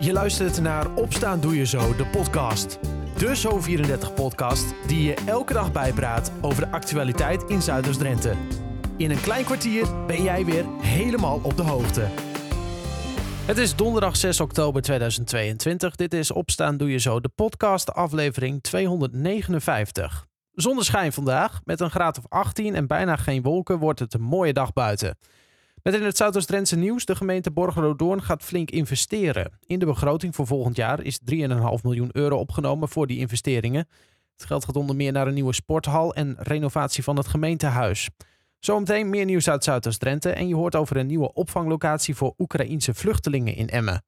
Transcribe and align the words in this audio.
Je 0.00 0.12
luistert 0.12 0.60
naar 0.60 0.94
Opstaan 0.94 1.40
Doe 1.40 1.56
Je 1.56 1.66
Zo, 1.66 1.96
de 1.96 2.06
podcast. 2.06 2.78
De 3.16 3.36
Zo34-podcast 3.36 4.74
die 4.86 5.02
je 5.02 5.14
elke 5.26 5.52
dag 5.52 5.72
bijpraat 5.72 6.32
over 6.40 6.64
de 6.64 6.70
actualiteit 6.70 7.42
in 7.42 7.62
Zuiders-Drenthe. 7.62 8.34
In 8.96 9.10
een 9.10 9.20
klein 9.20 9.44
kwartier 9.44 10.06
ben 10.06 10.22
jij 10.22 10.44
weer 10.44 10.64
helemaal 10.80 11.40
op 11.42 11.56
de 11.56 11.62
hoogte. 11.62 12.08
Het 13.46 13.58
is 13.58 13.76
donderdag 13.76 14.16
6 14.16 14.40
oktober 14.40 14.82
2022. 14.82 15.94
Dit 15.94 16.14
is 16.14 16.30
Opstaan 16.30 16.76
Doe 16.76 16.90
Je 16.90 16.98
Zo, 16.98 17.20
de 17.20 17.30
podcast 17.34 17.92
aflevering 17.92 18.62
259. 18.62 20.26
Zonneschijn 20.52 21.12
vandaag. 21.12 21.60
Met 21.64 21.80
een 21.80 21.90
graad 21.90 22.18
of 22.18 22.24
18 22.28 22.74
en 22.74 22.86
bijna 22.86 23.16
geen 23.16 23.42
wolken 23.42 23.78
wordt 23.78 24.00
het 24.00 24.14
een 24.14 24.22
mooie 24.22 24.52
dag 24.52 24.72
buiten. 24.72 25.16
Met 25.82 25.94
in 25.94 26.02
het 26.02 26.16
Zuidoost-Drentse 26.16 26.76
nieuws, 26.76 27.04
de 27.04 27.16
gemeente 27.16 27.50
Borgeroodoorn 27.50 28.22
gaat 28.22 28.42
flink 28.42 28.70
investeren. 28.70 29.58
In 29.66 29.78
de 29.78 29.86
begroting 29.86 30.34
voor 30.34 30.46
volgend 30.46 30.76
jaar 30.76 31.02
is 31.02 31.20
3,5 31.32 31.36
miljoen 31.82 32.10
euro 32.12 32.36
opgenomen 32.36 32.88
voor 32.88 33.06
die 33.06 33.18
investeringen. 33.18 33.88
Het 34.36 34.46
geld 34.46 34.64
gaat 34.64 34.76
onder 34.76 34.96
meer 34.96 35.12
naar 35.12 35.26
een 35.26 35.34
nieuwe 35.34 35.52
sporthal 35.52 36.14
en 36.14 36.36
renovatie 36.38 37.04
van 37.04 37.16
het 37.16 37.26
gemeentehuis. 37.26 38.08
Zometeen 38.58 39.10
meer 39.10 39.24
nieuws 39.24 39.48
uit 39.48 39.64
Zuidoost-Drenthe 39.64 40.30
en 40.30 40.48
je 40.48 40.54
hoort 40.54 40.76
over 40.76 40.96
een 40.96 41.06
nieuwe 41.06 41.32
opvanglocatie 41.32 42.14
voor 42.14 42.34
Oekraïense 42.38 42.94
vluchtelingen 42.94 43.54
in 43.54 43.68
Emmen. 43.68 44.04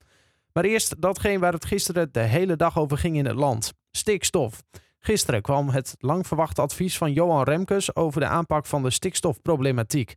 Maar 0.52 0.64
eerst 0.64 1.00
datgene 1.02 1.39
waar 1.39 1.52
het 1.52 1.64
gisteren 1.64 2.12
de 2.12 2.20
hele 2.20 2.56
dag 2.56 2.78
over 2.78 2.98
ging 2.98 3.16
in 3.16 3.27
het 3.27 3.37
land: 3.37 3.73
stikstof. 3.91 4.62
Gisteren 4.98 5.42
kwam 5.42 5.69
het 5.69 5.95
lang 5.98 6.27
verwachte 6.27 6.61
advies 6.61 6.98
van 6.98 7.12
Johan 7.12 7.45
Remkes 7.45 7.97
over 7.97 8.20
de 8.20 8.27
aanpak 8.27 8.66
van 8.66 8.83
de 8.83 8.91
stikstofproblematiek. 8.91 10.16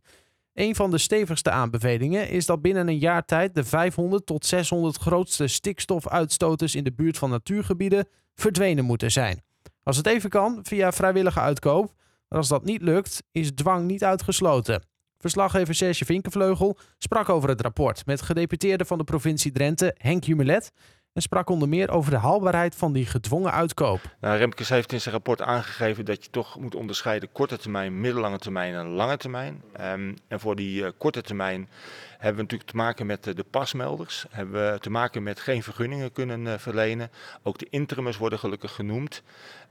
Een 0.54 0.74
van 0.74 0.90
de 0.90 0.98
stevigste 0.98 1.50
aanbevelingen 1.50 2.28
is 2.28 2.46
dat 2.46 2.62
binnen 2.62 2.88
een 2.88 2.98
jaar 2.98 3.24
tijd 3.24 3.54
de 3.54 3.64
500 3.64 4.26
tot 4.26 4.46
600 4.46 4.96
grootste 4.96 5.46
stikstofuitstoters 5.46 6.74
in 6.74 6.84
de 6.84 6.92
buurt 6.92 7.18
van 7.18 7.30
natuurgebieden 7.30 8.08
verdwenen 8.34 8.84
moeten 8.84 9.10
zijn. 9.10 9.42
Als 9.82 9.96
het 9.96 10.06
even 10.06 10.30
kan, 10.30 10.58
via 10.62 10.92
vrijwillige 10.92 11.40
uitkoop. 11.40 11.94
Maar 12.28 12.38
als 12.38 12.48
dat 12.48 12.64
niet 12.64 12.82
lukt, 12.82 13.22
is 13.32 13.50
dwang 13.54 13.86
niet 13.86 14.04
uitgesloten. 14.04 14.86
Verslaggever 15.18 15.74
Serge 15.74 16.04
Vinkenvleugel 16.04 16.78
sprak 16.98 17.28
over 17.28 17.48
het 17.48 17.60
rapport 17.60 18.06
met 18.06 18.22
gedeputeerde 18.22 18.84
van 18.84 18.98
de 18.98 19.04
provincie 19.04 19.52
Drenthe, 19.52 19.94
Henk 19.98 20.24
Jumelet, 20.24 20.72
en 21.14 21.22
sprak 21.22 21.50
onder 21.50 21.68
meer 21.68 21.90
over 21.90 22.10
de 22.10 22.16
haalbaarheid 22.16 22.74
van 22.74 22.92
die 22.92 23.06
gedwongen 23.06 23.52
uitkoop. 23.52 24.00
Nou, 24.20 24.38
Remkes 24.38 24.68
heeft 24.68 24.92
in 24.92 25.00
zijn 25.00 25.14
rapport 25.14 25.42
aangegeven 25.42 26.04
dat 26.04 26.24
je 26.24 26.30
toch 26.30 26.58
moet 26.58 26.74
onderscheiden 26.74 27.32
korte 27.32 27.58
termijn, 27.58 28.00
middellange 28.00 28.38
termijn 28.38 28.74
en 28.74 28.86
lange 28.86 29.16
termijn. 29.16 29.62
Um, 29.80 30.16
en 30.28 30.40
voor 30.40 30.56
die 30.56 30.82
uh, 30.82 30.88
korte 30.98 31.22
termijn 31.22 31.68
hebben 32.10 32.36
we 32.36 32.42
natuurlijk 32.42 32.70
te 32.70 32.76
maken 32.76 33.06
met 33.06 33.24
de 33.24 33.44
pasmelders, 33.50 34.26
hebben 34.30 34.72
we 34.72 34.78
te 34.80 34.90
maken 34.90 35.22
met 35.22 35.40
geen 35.40 35.62
vergunningen 35.62 36.12
kunnen 36.12 36.40
uh, 36.40 36.52
verlenen. 36.56 37.10
Ook 37.42 37.58
de 37.58 37.66
interimers 37.70 38.16
worden 38.16 38.38
gelukkig 38.38 38.74
genoemd. 38.74 39.22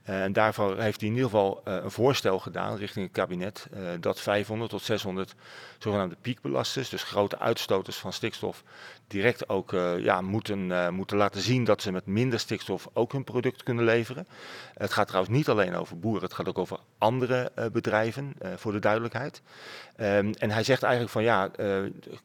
En 0.04 0.34
daarvoor 0.34 0.80
heeft 0.80 1.00
hij 1.00 1.10
in 1.10 1.16
ieder 1.16 1.30
geval 1.30 1.62
een 1.64 1.92
voorstel 1.92 2.40
gedaan 2.40 2.78
richting 2.78 3.06
het 3.06 3.14
kabinet 3.14 3.68
dat 4.00 4.20
500 4.20 4.70
tot 4.70 4.82
600 4.82 5.36
zogenaamde 5.78 6.16
piekbelasters, 6.22 6.90
dus 6.90 7.04
grote 7.04 7.40
uitstoters 7.40 7.98
van 7.98 8.14
stikstof, 8.14 8.64
direct 9.08 9.50
ook 9.50 9.72
ja, 9.98 10.22
moeten, 10.22 10.94
moeten 10.94 11.18
laten 11.18 11.33
zien 11.42 11.64
dat 11.64 11.82
ze 11.82 11.92
met 11.92 12.06
minder 12.06 12.40
stikstof 12.40 12.88
ook 12.94 13.12
hun 13.12 13.24
product 13.24 13.64
kunnen 13.64 13.84
leveren. 13.84 14.28
Het 14.74 14.94
gaat 14.94 15.08
trouwens 15.08 15.36
niet 15.36 15.50
alleen 15.50 15.76
over 15.76 16.00
boeren, 16.00 16.24
het 16.24 16.34
gaat 16.34 16.48
ook 16.48 16.58
over 16.58 16.80
andere 16.98 17.52
bedrijven, 17.72 18.34
voor 18.56 18.72
de 18.72 18.80
duidelijkheid. 18.80 19.42
Um, 19.98 20.34
en 20.34 20.52
hij 20.52 20.64
zegt 20.64 20.84
eigenlijk 20.84 21.14
van 21.14 21.24
ja, 21.24 21.52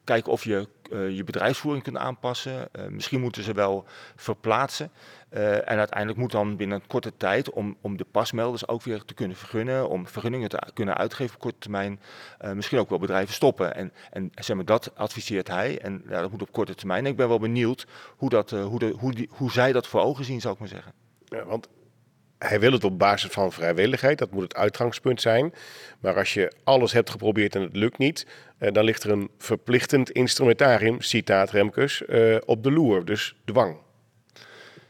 kijk 0.03 0.27
of 0.27 0.43
je 0.43 0.67
je 0.89 1.23
bedrijfsvoering 1.23 1.83
kunt 1.83 1.97
aanpassen. 1.97 2.69
misschien 2.89 3.19
moeten 3.19 3.43
ze 3.43 3.53
wel 3.53 3.85
verplaatsen. 4.15 4.91
Uh, 5.33 5.53
en 5.53 5.77
uiteindelijk 5.77 6.19
moet 6.19 6.31
dan 6.31 6.55
binnen 6.55 6.79
een 6.81 6.87
korte 6.87 7.17
tijd, 7.17 7.49
om, 7.49 7.77
om 7.81 7.97
de 7.97 8.05
pasmelders 8.11 8.67
ook 8.67 8.83
weer 8.83 9.03
te 9.03 9.13
kunnen 9.13 9.37
vergunnen, 9.37 9.89
om 9.89 10.07
vergunningen 10.07 10.49
te 10.49 10.59
kunnen 10.73 10.97
uitgeven 10.97 11.35
op 11.35 11.41
korte 11.41 11.57
termijn, 11.59 11.99
uh, 12.41 12.51
misschien 12.51 12.79
ook 12.79 12.89
wel 12.89 12.99
bedrijven 12.99 13.33
stoppen. 13.33 13.75
En, 13.75 13.93
en 14.11 14.31
zeg 14.35 14.55
maar, 14.55 14.65
dat 14.65 14.91
adviseert 14.95 15.47
hij. 15.47 15.79
En 15.79 16.03
ja, 16.09 16.21
dat 16.21 16.31
moet 16.31 16.41
op 16.41 16.51
korte 16.51 16.75
termijn. 16.75 17.05
Ik 17.05 17.15
ben 17.15 17.27
wel 17.27 17.39
benieuwd 17.39 17.87
hoe, 18.17 18.29
dat, 18.29 18.51
uh, 18.51 18.65
hoe, 18.65 18.79
de, 18.79 18.95
hoe, 18.97 19.27
hoe 19.29 19.51
zij 19.51 19.71
dat 19.71 19.87
voor 19.87 20.01
ogen 20.01 20.25
zien, 20.25 20.41
zou 20.41 20.53
ik 20.53 20.59
maar 20.59 20.69
zeggen. 20.69 20.93
Ja, 21.25 21.45
want 21.45 21.67
hij 22.37 22.59
wil 22.59 22.71
het 22.71 22.83
op 22.83 22.99
basis 22.99 23.31
van 23.31 23.51
vrijwilligheid, 23.51 24.17
dat 24.17 24.31
moet 24.31 24.43
het 24.43 24.55
uitgangspunt 24.55 25.21
zijn. 25.21 25.53
Maar 25.99 26.15
als 26.15 26.33
je 26.33 26.53
alles 26.63 26.91
hebt 26.91 27.09
geprobeerd 27.09 27.55
en 27.55 27.61
het 27.61 27.75
lukt 27.75 27.97
niet, 27.97 28.27
dan 28.57 28.83
ligt 28.83 29.03
er 29.03 29.11
een 29.11 29.29
verplichtend 29.37 30.11
instrumentarium, 30.11 31.01
citaat 31.01 31.51
Remkes, 31.51 32.03
op 32.45 32.63
de 32.63 32.71
loer. 32.71 33.05
Dus 33.05 33.35
dwang. 33.45 33.77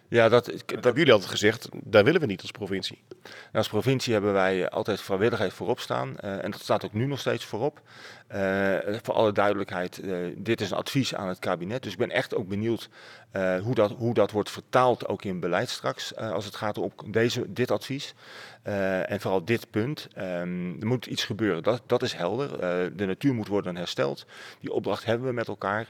Ja, 0.09 0.29
dat, 0.29 0.45
dat, 0.45 0.69
hebben 0.69 0.95
jullie 0.95 1.13
altijd 1.13 1.31
gezegd, 1.31 1.69
daar 1.83 2.03
willen 2.03 2.21
we 2.21 2.27
niet 2.27 2.41
als 2.41 2.51
provincie. 2.51 3.03
Nou, 3.21 3.33
als 3.51 3.67
provincie 3.67 4.13
hebben 4.13 4.33
wij 4.33 4.69
altijd 4.69 5.01
vrijwilligheid 5.01 5.53
voorop 5.53 5.79
staan. 5.79 6.15
Uh, 6.23 6.43
en 6.43 6.51
dat 6.51 6.61
staat 6.61 6.85
ook 6.85 6.93
nu 6.93 7.05
nog 7.05 7.19
steeds 7.19 7.45
voorop. 7.45 7.81
Uh, 8.35 8.77
voor 9.01 9.13
alle 9.13 9.31
duidelijkheid, 9.31 10.03
uh, 10.03 10.35
dit 10.37 10.61
is 10.61 10.71
een 10.71 10.77
advies 10.77 11.15
aan 11.15 11.27
het 11.27 11.39
kabinet. 11.39 11.83
Dus 11.83 11.91
ik 11.91 11.97
ben 11.97 12.11
echt 12.11 12.35
ook 12.35 12.47
benieuwd 12.47 12.89
hoe, 13.61 13.75
dat, 13.75 13.91
hoe 13.91 14.13
dat 14.13 14.31
wordt 14.31 14.51
vertaald 14.51 15.07
ook 15.07 15.23
in 15.23 15.39
beleid 15.39 15.69
straks. 15.69 16.15
als 16.15 16.45
het 16.45 16.55
gaat 16.55 16.77
om 16.77 16.91
deze, 17.07 17.53
dit 17.53 17.71
advies. 17.71 18.13
en 18.63 19.19
vooral 19.19 19.45
dit 19.45 19.69
punt. 19.69 20.07
Um, 20.17 20.77
er 20.79 20.87
moet 20.87 21.05
iets 21.05 21.23
gebeuren, 21.23 21.63
dat, 21.63 21.81
dat 21.85 22.01
is 22.01 22.13
helder. 22.13 22.59
de 22.97 23.05
natuur 23.05 23.33
moet 23.33 23.47
worden 23.47 23.75
hersteld. 23.75 24.25
Die 24.59 24.73
opdracht 24.73 25.05
hebben 25.05 25.27
we 25.27 25.33
met 25.33 25.47
elkaar. 25.47 25.89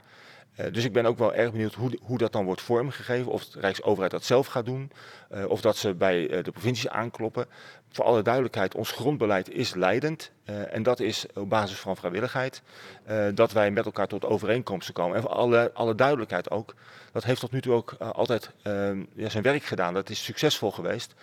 Uh, 0.60 0.72
dus 0.72 0.84
ik 0.84 0.92
ben 0.92 1.06
ook 1.06 1.18
wel 1.18 1.34
erg 1.34 1.50
benieuwd 1.50 1.74
hoe, 1.74 1.98
hoe 2.02 2.18
dat 2.18 2.32
dan 2.32 2.44
wordt 2.44 2.60
vormgegeven. 2.60 3.32
Of 3.32 3.44
de 3.44 3.60
Rijksoverheid 3.60 4.10
dat 4.10 4.24
zelf 4.24 4.46
gaat 4.46 4.64
doen. 4.64 4.92
Uh, 5.34 5.44
of 5.48 5.60
dat 5.60 5.76
ze 5.76 5.94
bij 5.94 6.30
uh, 6.30 6.44
de 6.44 6.50
provincies 6.50 6.88
aankloppen. 6.88 7.46
Voor 7.92 8.04
alle 8.04 8.22
duidelijkheid, 8.22 8.74
ons 8.74 8.90
grondbeleid 8.90 9.50
is 9.50 9.74
leidend. 9.74 10.32
en 10.44 10.82
dat 10.82 11.00
is 11.00 11.26
op 11.34 11.48
basis 11.48 11.78
van 11.78 11.96
vrijwilligheid. 11.96 12.62
dat 13.34 13.52
wij 13.52 13.70
met 13.70 13.84
elkaar 13.84 14.06
tot 14.06 14.24
overeenkomsten 14.24 14.94
komen. 14.94 15.16
En 15.16 15.22
voor 15.22 15.30
alle, 15.30 15.70
alle 15.74 15.94
duidelijkheid 15.94 16.50
ook. 16.50 16.74
Dat 17.12 17.24
heeft 17.24 17.40
tot 17.40 17.52
nu 17.52 17.60
toe 17.60 17.74
ook 17.74 17.92
altijd 17.92 18.50
ja, 19.14 19.28
zijn 19.28 19.42
werk 19.42 19.62
gedaan. 19.62 19.94
Dat 19.94 20.10
is 20.10 20.24
succesvol 20.24 20.70
geweest. 20.70 21.14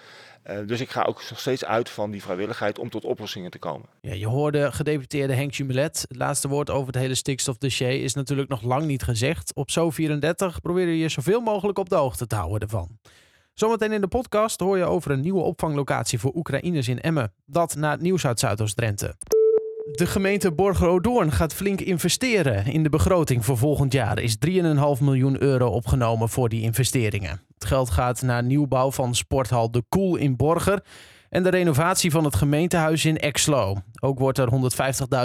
Uh, 0.49 0.57
dus 0.65 0.79
ik 0.79 0.89
ga 0.89 1.03
ook 1.03 1.23
nog 1.29 1.39
steeds 1.39 1.65
uit 1.65 1.89
van 1.89 2.11
die 2.11 2.21
vrijwilligheid 2.21 2.79
om 2.79 2.89
tot 2.89 3.05
oplossingen 3.05 3.51
te 3.51 3.59
komen. 3.59 3.89
Ja, 4.01 4.13
je 4.13 4.27
hoorde 4.27 4.71
gedeputeerde 4.71 5.33
Henk 5.33 5.53
Jumelet. 5.53 6.05
Het 6.07 6.17
laatste 6.17 6.47
woord 6.47 6.69
over 6.69 6.87
het 6.87 6.95
hele 6.95 7.15
stikstofdossier 7.15 8.03
is 8.03 8.13
natuurlijk 8.13 8.49
nog 8.49 8.61
lang 8.61 8.85
niet 8.85 9.03
gezegd. 9.03 9.51
Op 9.55 9.69
Zo34 9.69 10.61
proberen 10.61 10.93
je 10.93 11.09
zoveel 11.09 11.41
mogelijk 11.41 11.79
op 11.79 11.89
de 11.89 11.95
hoogte 11.95 12.27
te 12.27 12.35
houden 12.35 12.59
ervan. 12.59 12.97
Zometeen 13.53 13.91
in 13.91 14.01
de 14.01 14.07
podcast 14.07 14.59
hoor 14.59 14.77
je 14.77 14.83
over 14.83 15.11
een 15.11 15.21
nieuwe 15.21 15.41
opvanglocatie 15.41 16.19
voor 16.19 16.31
Oekraïners 16.35 16.87
in 16.87 17.01
Emmen. 17.01 17.33
Dat 17.45 17.75
na 17.75 17.91
het 17.91 18.01
nieuws 18.01 18.25
uit 18.25 18.39
Zuidoost-Drenthe. 18.39 19.15
De 19.91 20.07
gemeente 20.07 20.51
Borgeroodoorn 20.51 21.31
gaat 21.31 21.53
flink 21.53 21.81
investeren. 21.81 22.65
In 22.65 22.83
de 22.83 22.89
begroting 22.89 23.45
voor 23.45 23.57
volgend 23.57 23.93
jaar 23.93 24.19
is 24.19 24.37
3,5 24.47 24.53
miljoen 25.01 25.41
euro 25.41 25.67
opgenomen 25.67 26.29
voor 26.29 26.49
die 26.49 26.61
investeringen. 26.61 27.41
Het 27.53 27.65
geld 27.65 27.89
gaat 27.89 28.21
naar 28.21 28.43
nieuwbouw 28.43 28.91
van 28.91 29.15
sporthal 29.15 29.71
De 29.71 29.83
Koel 29.89 30.15
in 30.15 30.35
Borger 30.35 30.83
en 31.29 31.43
de 31.43 31.49
renovatie 31.49 32.11
van 32.11 32.23
het 32.23 32.35
gemeentehuis 32.35 33.05
in 33.05 33.17
Exlo. 33.17 33.75
Ook 33.99 34.19
wordt 34.19 34.37
er 34.37 34.49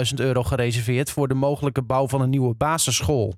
150.000 0.09 0.15
euro 0.15 0.43
gereserveerd 0.43 1.11
voor 1.11 1.27
de 1.27 1.33
mogelijke 1.33 1.81
bouw 1.81 2.07
van 2.07 2.21
een 2.21 2.29
nieuwe 2.29 2.53
basisschool. 2.53 3.33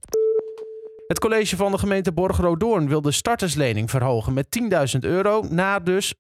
Het 1.08 1.20
college 1.20 1.56
van 1.56 1.72
de 1.72 1.78
gemeente 1.78 2.12
Borgeroodoorn 2.12 2.88
wil 2.88 3.02
de 3.02 3.12
starterslening 3.12 3.90
verhogen 3.90 4.34
met 4.34 4.60
10.000 4.94 5.00
euro 5.00 5.46
naar 5.50 5.84
dus 5.84 6.14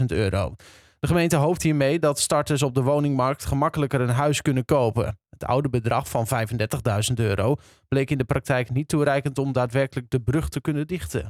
45.000 0.00 0.04
euro. 0.06 0.54
De 1.00 1.06
gemeente 1.06 1.36
hoopt 1.36 1.62
hiermee 1.62 1.98
dat 1.98 2.18
starters 2.18 2.62
op 2.62 2.74
de 2.74 2.82
woningmarkt 2.82 3.44
gemakkelijker 3.44 4.00
een 4.00 4.08
huis 4.08 4.42
kunnen 4.42 4.64
kopen. 4.64 5.18
Het 5.30 5.44
oude 5.44 5.68
bedrag 5.68 6.08
van 6.08 6.26
35.000 7.08 7.14
euro 7.14 7.56
bleek 7.88 8.10
in 8.10 8.18
de 8.18 8.24
praktijk 8.24 8.70
niet 8.70 8.88
toereikend 8.88 9.38
om 9.38 9.52
daadwerkelijk 9.52 10.10
de 10.10 10.20
brug 10.20 10.48
te 10.48 10.60
kunnen 10.60 10.86
dichten. 10.86 11.28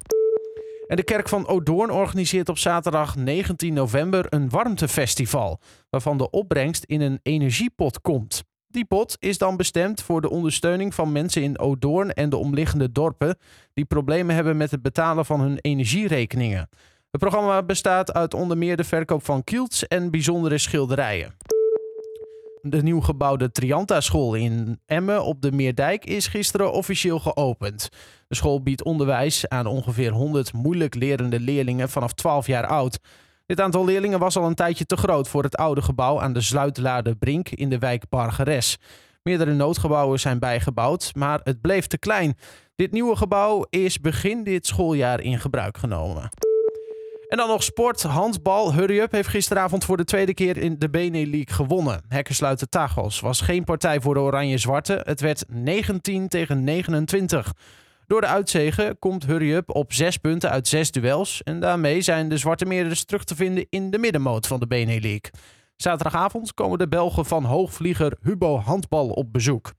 En 0.86 0.96
de 0.96 1.02
kerk 1.02 1.28
van 1.28 1.46
Odoorn 1.46 1.90
organiseert 1.90 2.48
op 2.48 2.58
zaterdag 2.58 3.16
19 3.16 3.74
november 3.74 4.26
een 4.28 4.48
warmtefestival, 4.48 5.60
waarvan 5.90 6.18
de 6.18 6.30
opbrengst 6.30 6.84
in 6.84 7.00
een 7.00 7.20
energiepot 7.22 8.00
komt. 8.00 8.42
Die 8.68 8.84
pot 8.84 9.16
is 9.18 9.38
dan 9.38 9.56
bestemd 9.56 10.02
voor 10.02 10.20
de 10.20 10.30
ondersteuning 10.30 10.94
van 10.94 11.12
mensen 11.12 11.42
in 11.42 11.58
Odoorn 11.58 12.12
en 12.12 12.30
de 12.30 12.36
omliggende 12.36 12.92
dorpen 12.92 13.36
die 13.72 13.84
problemen 13.84 14.34
hebben 14.34 14.56
met 14.56 14.70
het 14.70 14.82
betalen 14.82 15.24
van 15.24 15.40
hun 15.40 15.58
energierekeningen. 15.60 16.68
Het 17.10 17.20
programma 17.20 17.62
bestaat 17.62 18.12
uit 18.12 18.34
onder 18.34 18.58
meer 18.58 18.76
de 18.76 18.84
verkoop 18.84 19.24
van 19.24 19.44
kielts 19.44 19.86
en 19.86 20.10
bijzondere 20.10 20.58
schilderijen. 20.58 21.36
De 22.62 22.82
nieuw 22.82 23.00
gebouwde 23.00 23.50
Trianta-school 23.50 24.34
in 24.34 24.80
Emmen 24.86 25.24
op 25.24 25.42
de 25.42 25.52
Meerdijk 25.52 26.04
is 26.04 26.26
gisteren 26.26 26.72
officieel 26.72 27.18
geopend. 27.18 27.88
De 28.28 28.34
school 28.34 28.62
biedt 28.62 28.84
onderwijs 28.84 29.48
aan 29.48 29.66
ongeveer 29.66 30.10
100 30.10 30.52
moeilijk 30.52 30.94
lerende 30.94 31.40
leerlingen 31.40 31.88
vanaf 31.88 32.12
12 32.12 32.46
jaar 32.46 32.66
oud. 32.66 32.98
Dit 33.46 33.60
aantal 33.60 33.84
leerlingen 33.84 34.18
was 34.18 34.36
al 34.36 34.46
een 34.46 34.54
tijdje 34.54 34.86
te 34.86 34.96
groot 34.96 35.28
voor 35.28 35.42
het 35.42 35.56
oude 35.56 35.82
gebouw 35.82 36.20
aan 36.20 36.32
de 36.32 36.40
Sluitlade 36.40 37.16
Brink 37.16 37.48
in 37.48 37.68
de 37.68 37.78
wijk 37.78 38.08
Bargeres. 38.08 38.78
Meerdere 39.22 39.52
noodgebouwen 39.52 40.20
zijn 40.20 40.38
bijgebouwd, 40.38 41.12
maar 41.14 41.40
het 41.44 41.60
bleef 41.60 41.86
te 41.86 41.98
klein. 41.98 42.36
Dit 42.76 42.92
nieuwe 42.92 43.16
gebouw 43.16 43.66
is 43.70 44.00
begin 44.00 44.44
dit 44.44 44.66
schooljaar 44.66 45.20
in 45.20 45.38
gebruik 45.38 45.78
genomen. 45.78 46.49
En 47.30 47.36
dan 47.36 47.48
nog 47.48 47.62
sport. 47.62 48.02
Handbal. 48.02 48.74
Hurry 48.74 48.98
Up 49.00 49.12
heeft 49.12 49.28
gisteravond 49.28 49.84
voor 49.84 49.96
de 49.96 50.04
tweede 50.04 50.34
keer 50.34 50.56
in 50.56 50.78
de 50.78 50.90
Bene 50.90 51.26
League 51.26 51.54
gewonnen. 51.54 52.02
Hekkersluiter 52.08 52.68
Tagos 52.68 53.20
was 53.20 53.40
geen 53.40 53.64
partij 53.64 54.00
voor 54.00 54.14
de 54.14 54.20
Oranje-Zwarte. 54.20 55.00
Het 55.04 55.20
werd 55.20 55.44
19 55.48 56.28
tegen 56.28 56.64
29. 56.64 57.52
Door 58.06 58.20
de 58.20 58.26
uitzegen 58.26 58.98
komt 58.98 59.26
Hurry 59.26 59.52
Up 59.52 59.74
op 59.74 59.92
zes 59.92 60.16
punten 60.16 60.50
uit 60.50 60.68
zes 60.68 60.90
duels. 60.90 61.42
En 61.42 61.60
daarmee 61.60 62.00
zijn 62.00 62.28
de 62.28 62.36
Zwarte 62.36 62.64
Meerders 62.64 63.04
terug 63.04 63.24
te 63.24 63.34
vinden 63.34 63.66
in 63.68 63.90
de 63.90 63.98
middenmoot 63.98 64.46
van 64.46 64.60
de 64.60 64.66
Bene 64.66 65.00
League. 65.00 65.30
Zaterdagavond 65.76 66.54
komen 66.54 66.78
de 66.78 66.88
Belgen 66.88 67.24
van 67.24 67.44
hoogvlieger 67.44 68.16
Hubo 68.22 68.58
Handbal 68.58 69.08
op 69.08 69.32
bezoek. 69.32 69.72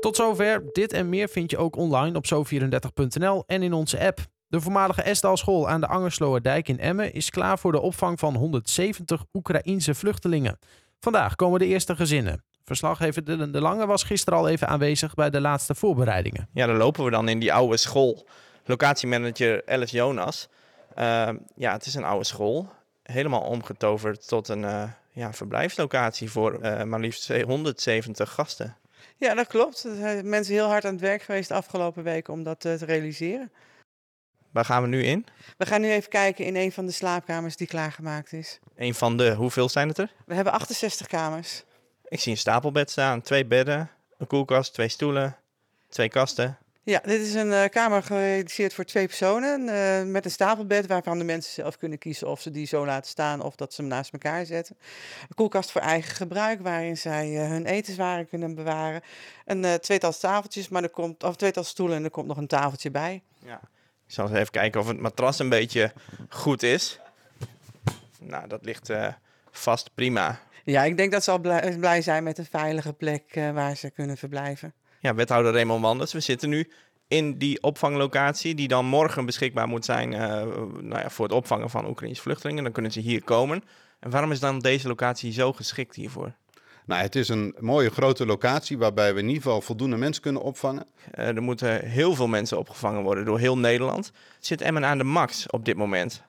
Tot 0.00 0.16
zover. 0.16 0.62
Dit 0.72 0.92
en 0.92 1.08
meer 1.08 1.28
vind 1.28 1.50
je 1.50 1.58
ook 1.58 1.76
online 1.76 2.16
op 2.16 2.24
zo34.nl 2.26 3.44
en 3.46 3.62
in 3.62 3.72
onze 3.72 4.00
app. 4.00 4.20
De 4.48 4.60
voormalige 4.60 5.02
Esdalschool 5.02 5.68
aan 5.68 5.80
de 5.80 5.86
Angersloerdijk 5.86 6.68
in 6.68 6.78
Emmen 6.78 7.12
is 7.12 7.30
klaar 7.30 7.58
voor 7.58 7.72
de 7.72 7.80
opvang 7.80 8.18
van 8.18 8.34
170 8.34 9.24
Oekraïense 9.32 9.94
vluchtelingen. 9.94 10.58
Vandaag 11.00 11.34
komen 11.34 11.58
de 11.58 11.66
eerste 11.66 11.96
gezinnen. 11.96 12.44
Verslaggever 12.64 13.24
Dylan 13.24 13.52
de 13.52 13.60
Lange 13.60 13.86
was 13.86 14.02
gisteren 14.02 14.38
al 14.38 14.48
even 14.48 14.68
aanwezig 14.68 15.14
bij 15.14 15.30
de 15.30 15.40
laatste 15.40 15.74
voorbereidingen. 15.74 16.48
Ja, 16.52 16.66
dan 16.66 16.76
lopen 16.76 17.04
we 17.04 17.10
dan 17.10 17.28
in 17.28 17.38
die 17.38 17.52
oude 17.52 17.76
school. 17.76 18.26
Locatiemanager 18.64 19.62
Alice 19.66 19.96
Jonas. 19.96 20.48
Uh, 20.98 21.28
ja, 21.54 21.72
het 21.72 21.86
is 21.86 21.94
een 21.94 22.04
oude 22.04 22.24
school. 22.24 22.68
Helemaal 23.02 23.40
omgetoverd 23.40 24.28
tot 24.28 24.48
een 24.48 24.62
uh, 24.62 24.82
ja, 25.10 25.32
verblijfslocatie 25.32 26.30
voor 26.30 26.58
uh, 26.62 26.82
maar 26.82 27.00
liefst 27.00 27.28
170 27.42 28.32
gasten. 28.32 28.76
Ja, 29.16 29.34
dat 29.34 29.46
klopt. 29.46 29.84
Er 29.84 29.96
zijn 29.96 30.28
mensen 30.28 30.54
heel 30.54 30.68
hard 30.68 30.84
aan 30.84 30.92
het 30.92 31.00
werk 31.00 31.22
geweest 31.22 31.48
de 31.48 31.54
afgelopen 31.54 32.02
weken 32.02 32.32
om 32.32 32.42
dat 32.42 32.60
te 32.60 32.74
realiseren. 32.74 33.50
Waar 34.56 34.64
gaan 34.64 34.82
we 34.82 34.88
nu 34.88 35.02
in? 35.02 35.26
We 35.56 35.66
gaan 35.66 35.80
nu 35.80 35.90
even 35.90 36.10
kijken 36.10 36.44
in 36.44 36.56
een 36.56 36.72
van 36.72 36.86
de 36.86 36.92
slaapkamers 36.92 37.56
die 37.56 37.66
klaargemaakt 37.66 38.32
is. 38.32 38.58
Een 38.76 38.94
van 38.94 39.16
de, 39.16 39.34
hoeveel 39.34 39.68
zijn 39.68 39.88
het 39.88 39.98
er? 39.98 40.12
We 40.26 40.34
hebben 40.34 40.52
68 40.52 41.06
kamers. 41.06 41.64
Ik 42.08 42.20
zie 42.20 42.32
een 42.32 42.38
stapelbed 42.38 42.90
staan, 42.90 43.20
twee 43.20 43.46
bedden, 43.46 43.90
een 44.18 44.26
koelkast, 44.26 44.72
twee 44.72 44.88
stoelen, 44.88 45.36
twee 45.88 46.08
kasten. 46.08 46.58
Ja, 46.82 47.00
dit 47.04 47.20
is 47.20 47.34
een 47.34 47.48
uh, 47.48 47.64
kamer 47.64 48.02
gerealiseerd 48.02 48.74
voor 48.74 48.84
twee 48.84 49.06
personen 49.06 49.60
uh, 49.60 50.12
met 50.12 50.24
een 50.24 50.30
stapelbed 50.30 50.86
waarvan 50.86 51.18
de 51.18 51.24
mensen 51.24 51.52
zelf 51.52 51.76
kunnen 51.76 51.98
kiezen 51.98 52.28
of 52.28 52.40
ze 52.40 52.50
die 52.50 52.66
zo 52.66 52.86
laten 52.86 53.10
staan 53.10 53.42
of 53.42 53.56
dat 53.56 53.74
ze 53.74 53.80
hem 53.80 53.90
naast 53.90 54.12
elkaar 54.12 54.46
zetten. 54.46 54.76
Een 55.28 55.34
koelkast 55.34 55.70
voor 55.70 55.80
eigen 55.80 56.14
gebruik 56.14 56.60
waarin 56.60 56.96
zij 56.96 57.30
uh, 57.30 57.48
hun 57.48 57.66
etenswaren 57.66 58.28
kunnen 58.28 58.54
bewaren. 58.54 59.00
Een 59.44 59.80
tweetal 59.80 60.12
tafeltjes, 60.12 60.68
maar 60.68 60.82
er 60.82 60.88
komt, 60.88 61.22
of 61.22 61.36
tweetal 61.36 61.64
stoelen 61.64 61.96
en 61.96 62.04
er 62.04 62.10
komt 62.10 62.26
nog 62.26 62.36
een 62.36 62.46
tafeltje 62.46 62.90
bij. 62.90 63.22
Ja. 63.44 63.60
Ik 64.06 64.12
zal 64.12 64.28
eens 64.28 64.36
even 64.36 64.50
kijken 64.50 64.80
of 64.80 64.88
het 64.88 65.00
matras 65.00 65.38
een 65.38 65.48
beetje 65.48 65.92
goed 66.28 66.62
is. 66.62 67.00
Nou, 68.20 68.48
dat 68.48 68.64
ligt 68.64 68.90
vast 69.50 69.90
prima. 69.94 70.40
Ja, 70.64 70.84
ik 70.84 70.96
denk 70.96 71.12
dat 71.12 71.24
ze 71.24 71.30
al 71.30 71.38
blij, 71.38 71.76
blij 71.78 72.02
zijn 72.02 72.24
met 72.24 72.38
een 72.38 72.46
veilige 72.50 72.92
plek 72.92 73.36
uh, 73.36 73.50
waar 73.50 73.76
ze 73.76 73.90
kunnen 73.90 74.16
verblijven. 74.16 74.72
Ja, 75.00 75.14
wethouder 75.14 75.52
Raymond 75.52 75.80
Manders, 75.80 76.12
we 76.12 76.20
zitten 76.20 76.48
nu 76.48 76.70
in 77.08 77.38
die 77.38 77.62
opvanglocatie 77.62 78.54
die 78.54 78.68
dan 78.68 78.86
morgen 78.86 79.26
beschikbaar 79.26 79.68
moet 79.68 79.84
zijn 79.84 80.12
uh, 80.12 80.20
nou 80.80 80.98
ja, 80.98 81.10
voor 81.10 81.24
het 81.24 81.34
opvangen 81.34 81.70
van 81.70 81.88
Oekraïnse 81.88 82.22
vluchtelingen. 82.22 82.62
Dan 82.62 82.72
kunnen 82.72 82.92
ze 82.92 83.00
hier 83.00 83.24
komen. 83.24 83.64
En 84.00 84.10
waarom 84.10 84.32
is 84.32 84.40
dan 84.40 84.58
deze 84.58 84.88
locatie 84.88 85.32
zo 85.32 85.52
geschikt 85.52 85.94
hiervoor? 85.94 86.32
Nou, 86.86 87.02
het 87.02 87.14
is 87.14 87.28
een 87.28 87.54
mooie 87.60 87.90
grote 87.90 88.26
locatie 88.26 88.78
waarbij 88.78 89.14
we 89.14 89.20
in 89.20 89.26
ieder 89.26 89.42
geval 89.42 89.60
voldoende 89.60 89.96
mensen 89.96 90.22
kunnen 90.22 90.42
opvangen. 90.42 90.86
Uh, 91.14 91.26
er 91.26 91.42
moeten 91.42 91.84
heel 91.84 92.14
veel 92.14 92.26
mensen 92.26 92.58
opgevangen 92.58 93.02
worden 93.02 93.24
door 93.24 93.38
heel 93.38 93.58
Nederland. 93.58 94.12
Zit 94.38 94.60
Emmen 94.60 94.84
aan 94.84 94.98
de 94.98 95.04
max 95.04 95.50
op 95.50 95.64
dit 95.64 95.76
moment? 95.76 96.22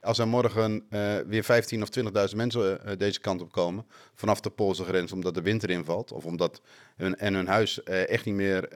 Als 0.00 0.18
er 0.18 0.28
morgen 0.28 0.84
uh, 0.90 1.16
weer 1.26 1.44
15 1.44 1.82
of 1.82 1.88
20.000 2.30 2.36
mensen 2.36 2.80
uh, 2.86 2.92
deze 2.98 3.20
kant 3.20 3.42
op 3.42 3.52
komen, 3.52 3.86
vanaf 4.14 4.40
de 4.40 4.50
Poolse 4.50 4.84
grens, 4.84 5.12
omdat 5.12 5.34
de 5.34 5.42
winter 5.42 5.70
invalt 5.70 6.12
of 6.12 6.24
omdat 6.24 6.60
hun, 6.96 7.16
en 7.16 7.34
hun 7.34 7.46
huis 7.46 7.82
echt 7.82 8.24
niet 8.24 8.34
meer 8.34 8.68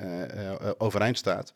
overeind 0.79 1.19
staat, 1.19 1.53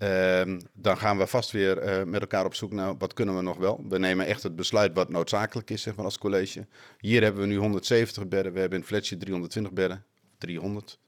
ehm, 0.00 0.60
dan 0.72 0.98
gaan 0.98 1.18
we 1.18 1.26
vast 1.26 1.50
weer 1.50 2.06
met 2.08 2.20
elkaar 2.20 2.44
op 2.44 2.54
zoek 2.54 2.72
naar 2.72 2.96
wat 2.96 3.12
kunnen 3.12 3.36
we 3.36 3.42
nog 3.42 3.56
wel. 3.56 3.84
We 3.88 3.98
nemen 3.98 4.26
echt 4.26 4.42
het 4.42 4.56
besluit 4.56 4.94
wat 4.94 5.08
noodzakelijk 5.08 5.70
is 5.70 5.82
zeg 5.82 5.96
maar, 5.96 6.04
als 6.04 6.18
college. 6.18 6.66
Hier 6.98 7.22
hebben 7.22 7.40
we 7.40 7.48
nu 7.48 7.56
170 7.56 8.28
bedden, 8.28 8.52
we 8.52 8.60
hebben 8.60 8.78
in 8.78 8.84
Fletje 8.84 9.16
320 9.16 9.72
bedden, 9.72 10.04
300. 10.38 10.98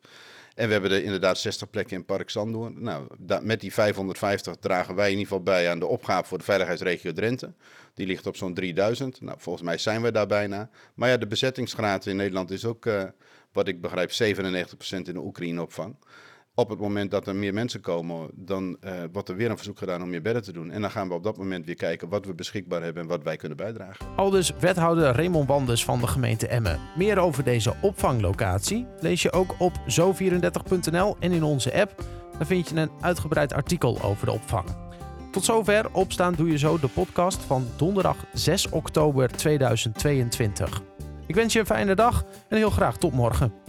En 0.55 0.67
we 0.67 0.73
hebben 0.73 0.91
er 0.91 1.03
inderdaad 1.03 1.39
60 1.39 1.71
plekken 1.71 1.97
in 1.97 2.05
Park 2.05 2.31
Sandoorn. 2.31 2.83
Nou, 2.83 3.07
met 3.43 3.61
die 3.61 3.73
550 3.73 4.57
dragen 4.57 4.95
wij 4.95 5.05
in 5.05 5.19
ieder 5.19 5.27
geval 5.27 5.43
bij 5.43 5.71
aan 5.71 5.79
de 5.79 5.87
opgave 5.87 6.29
voor 6.29 6.39
de 6.39 6.45
veiligheidsregio 6.45 7.13
Drenthe. 7.13 7.55
Die 7.95 8.07
ligt 8.07 8.27
op 8.27 8.37
zo'n 8.37 8.55
3000. 8.55 9.21
Nou, 9.21 9.37
volgens 9.41 9.65
mij 9.65 9.79
zijn 9.79 10.03
we 10.03 10.13
daar 10.13 10.27
bijna. 10.27 10.71
Maar 10.95 11.09
ja, 11.09 11.17
de 11.17 11.27
bezettingsgraad 11.27 12.07
in 12.07 12.17
Nederland 12.17 12.51
is 12.51 12.65
ook, 12.65 12.87
uh, 12.87 13.03
wat 13.53 13.69
ik 13.69 13.81
begrijp, 13.81 14.11
97% 14.11 15.09
in 15.09 15.15
de 15.15 15.21
Oekraïne-opvang. 15.21 15.97
Op 16.55 16.69
het 16.69 16.79
moment 16.79 17.11
dat 17.11 17.27
er 17.27 17.37
meer 17.37 17.55
mensen 17.55 17.81
komen, 17.81 18.31
dan 18.35 18.77
uh, 18.81 18.93
wordt 19.13 19.29
er 19.29 19.37
weer 19.37 19.51
een 19.51 19.57
verzoek 19.57 19.79
gedaan 19.79 20.03
om 20.03 20.11
meer 20.11 20.23
bedden 20.23 20.43
te 20.43 20.53
doen. 20.53 20.71
En 20.71 20.81
dan 20.81 20.91
gaan 20.91 21.09
we 21.09 21.15
op 21.15 21.23
dat 21.23 21.37
moment 21.37 21.67
weer 21.67 21.75
kijken 21.75 22.09
wat 22.09 22.27
we 22.27 22.35
beschikbaar 22.35 22.83
hebben 22.83 23.03
en 23.03 23.09
wat 23.09 23.23
wij 23.23 23.37
kunnen 23.37 23.57
bijdragen. 23.57 24.07
Aldus 24.17 24.53
wethouder 24.61 25.15
Raymond 25.15 25.49
Wanders 25.49 25.85
van 25.85 26.01
de 26.01 26.07
gemeente 26.07 26.47
Emmen. 26.47 26.81
Meer 26.97 27.19
over 27.19 27.45
deze 27.45 27.75
opvanglocatie 27.81 28.87
lees 29.01 29.23
je 29.23 29.33
ook 29.33 29.55
op 29.59 29.73
zo34.nl 29.73 31.17
en 31.21 31.33
in 31.33 31.43
onze 31.43 31.81
app. 31.81 32.05
Daar 32.39 32.47
vind 32.47 32.69
je 32.69 32.77
een 32.77 32.91
uitgebreid 33.01 33.53
artikel 33.53 34.03
over 34.03 34.27
de 34.27 34.33
opvang. 34.33 34.67
Tot 35.31 35.45
zover 35.45 35.93
opstaan 35.93 36.35
doe 36.35 36.51
je 36.51 36.59
zo 36.59 36.79
de 36.79 36.89
podcast 36.89 37.43
van 37.43 37.67
donderdag 37.77 38.17
6 38.33 38.69
oktober 38.69 39.29
2022. 39.29 40.83
Ik 41.27 41.35
wens 41.35 41.53
je 41.53 41.59
een 41.59 41.67
fijne 41.67 41.95
dag 41.95 42.25
en 42.49 42.57
heel 42.57 42.71
graag 42.71 42.97
tot 42.97 43.13
morgen. 43.13 43.62